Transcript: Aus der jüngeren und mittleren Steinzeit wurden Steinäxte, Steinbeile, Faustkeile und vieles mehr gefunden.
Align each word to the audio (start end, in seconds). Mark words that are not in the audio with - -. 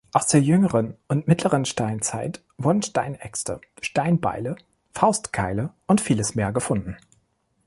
Aus 0.13 0.25
der 0.25 0.41
jüngeren 0.41 0.95
und 1.09 1.27
mittleren 1.27 1.63
Steinzeit 1.63 2.43
wurden 2.57 2.81
Steinäxte, 2.81 3.61
Steinbeile, 3.83 4.55
Faustkeile 4.95 5.73
und 5.85 6.01
vieles 6.01 6.33
mehr 6.33 6.51
gefunden. 6.51 6.97